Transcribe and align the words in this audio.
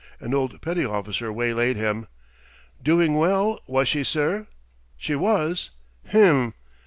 An 0.19 0.33
old 0.33 0.61
petty 0.63 0.83
officer 0.83 1.31
waylaid 1.31 1.75
him. 1.75 2.07
Doing 2.81 3.17
well, 3.17 3.59
was 3.67 3.87
she, 3.87 4.03
sir? 4.03 4.47
She 4.97 5.15
was. 5.15 5.69
Hem! 6.07 6.55